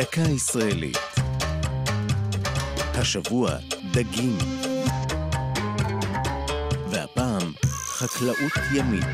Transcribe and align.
דקה 0.00 0.20
ישראלית. 0.20 0.98
השבוע 2.94 3.50
דגים. 3.92 4.38
והפעם 6.90 7.52
חקלאות 7.72 8.52
ימית. 8.74 9.04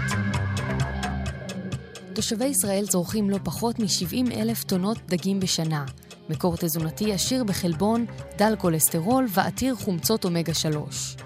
תושבי 2.13 2.45
ישראל 2.45 2.87
צורכים 2.87 3.31
לא 3.31 3.39
פחות 3.45 3.79
מ-70 3.79 4.33
אלף 4.33 4.65
טונות 4.65 4.99
דגים 5.07 5.41
בשנה. 5.41 5.85
מקור 6.29 6.57
תזונתי 6.57 7.13
עשיר 7.13 7.45
בחלבון, 7.45 8.07
דל 8.39 8.55
כולסטרול 8.59 9.27
ועתיר 9.31 9.75
חומצות 9.75 10.25
אומגה 10.25 10.55
3. 10.55 11.17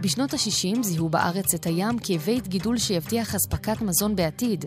בשנות 0.00 0.34
ה-60 0.34 0.82
זיהו 0.82 1.08
בארץ 1.08 1.54
את 1.54 1.66
הים 1.66 1.98
כבית 2.02 2.48
גידול 2.48 2.78
שיבטיח 2.78 3.34
אספקת 3.34 3.80
מזון 3.80 4.16
בעתיד, 4.16 4.64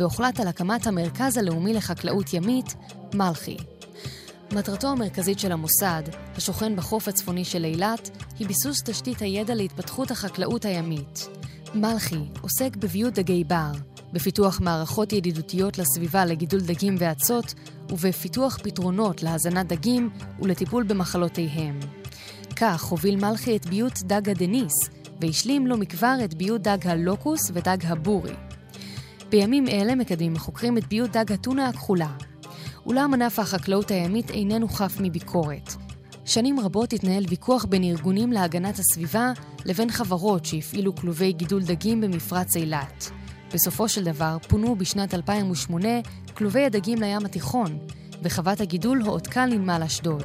והוחלט 0.00 0.40
על 0.40 0.48
הקמת 0.48 0.86
המרכז 0.86 1.36
הלאומי 1.36 1.74
לחקלאות 1.74 2.34
ימית, 2.34 2.74
מלכי. 3.14 3.56
מטרתו 4.52 4.88
המרכזית 4.88 5.38
של 5.38 5.52
המוסד, 5.52 6.02
השוכן 6.36 6.76
בחוף 6.76 7.08
הצפוני 7.08 7.44
של 7.44 7.64
אילת, 7.64 8.10
היא 8.38 8.46
ביסוס 8.46 8.82
תשתית 8.84 9.22
הידע 9.22 9.54
להתפתחות 9.54 10.10
החקלאות 10.10 10.64
הימית. 10.64 11.28
מלכי 11.74 12.18
עוסק 12.40 12.76
בביוט 12.76 13.14
דגי 13.14 13.44
בר, 13.44 13.72
בפיתוח 14.12 14.60
מערכות 14.60 15.12
ידידותיות 15.12 15.78
לסביבה 15.78 16.24
לגידול 16.24 16.60
דגים 16.60 16.96
ואצות, 16.98 17.54
ובפיתוח 17.90 18.58
פתרונות 18.62 19.22
להזנת 19.22 19.66
דגים 19.66 20.10
ולטיפול 20.40 20.82
במחלותיהם. 20.82 21.80
כך 22.56 22.84
הוביל 22.84 23.16
מלכי 23.16 23.56
את 23.56 23.66
ביוט 23.66 23.98
דג 24.02 24.28
הדניס, 24.28 24.74
והשלים 25.20 25.66
לא 25.66 25.76
מכבר 25.76 26.16
את 26.24 26.34
ביוט 26.34 26.60
דג 26.60 26.86
הלוקוס 26.86 27.50
ודג 27.54 27.86
הבורי. 27.86 28.34
בימים 29.30 29.68
אלה 29.68 29.94
מקדמים 29.94 30.36
החוקרים 30.36 30.78
את 30.78 30.88
ביוט 30.88 31.10
דג 31.10 31.32
הטונה 31.32 31.68
הכחולה. 31.68 32.10
אולם 32.86 33.14
ענף 33.14 33.38
החקלאות 33.38 33.90
הימית 33.90 34.30
איננו 34.30 34.68
חף 34.68 34.96
מביקורת. 35.00 35.72
שנים 36.24 36.60
רבות 36.60 36.92
התנהל 36.92 37.24
ויכוח 37.28 37.64
בין 37.64 37.84
ארגונים 37.84 38.32
להגנת 38.32 38.78
הסביבה 38.78 39.32
לבין 39.64 39.90
חברות 39.90 40.44
שהפעילו 40.44 40.94
כלובי 40.94 41.32
גידול 41.32 41.62
דגים 41.62 42.00
במפרץ 42.00 42.56
אילת. 42.56 43.10
בסופו 43.54 43.88
של 43.88 44.04
דבר 44.04 44.36
פונו 44.48 44.76
בשנת 44.76 45.14
2008 45.14 45.88
כלובי 46.34 46.64
הדגים 46.64 47.00
לים 47.00 47.24
התיכון, 47.24 47.78
וחוות 48.22 48.60
הגידול 48.60 49.02
הועתקה 49.02 49.46
לנמל 49.46 49.82
אשדוד. 49.86 50.24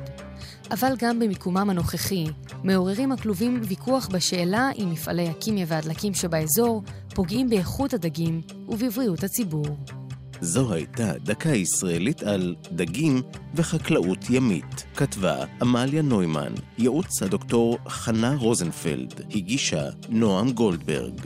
אבל 0.71 0.93
גם 0.99 1.19
במיקומם 1.19 1.69
הנוכחי, 1.69 2.25
מעוררים 2.63 3.11
הכלובים 3.11 3.61
ויכוח 3.63 4.07
בשאלה 4.07 4.69
אם 4.77 4.89
מפעלי 4.91 5.29
הכימיה 5.29 5.65
והדלקים 5.69 6.13
שבאזור 6.13 6.83
פוגעים 7.15 7.49
באיכות 7.49 7.93
הדגים 7.93 8.41
ובבריאות 8.67 9.23
הציבור. 9.23 9.65
זו 10.41 10.73
הייתה 10.73 11.13
דקה 11.17 11.49
ישראלית 11.49 12.23
על 12.23 12.55
דגים 12.71 13.21
וחקלאות 13.55 14.29
ימית. 14.29 14.85
כתבה 14.95 15.45
עמליה 15.61 16.01
נוימן, 16.01 16.53
ייעוץ 16.77 17.23
הדוקטור 17.23 17.77
חנה 17.87 18.35
רוזנפלד, 18.35 19.13
הגישה 19.35 19.89
נועם 20.09 20.51
גולדברג. 20.51 21.21